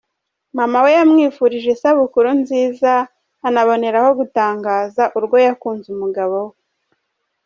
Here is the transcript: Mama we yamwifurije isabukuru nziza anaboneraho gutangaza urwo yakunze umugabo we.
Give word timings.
Mama 0.57 0.77
we 0.83 0.89
yamwifurije 0.97 1.67
isabukuru 1.75 2.29
nziza 2.41 2.93
anaboneraho 3.47 4.09
gutangaza 4.19 5.03
urwo 5.17 5.37
yakunze 5.45 5.87
umugabo 5.95 6.37
we. 6.47 6.55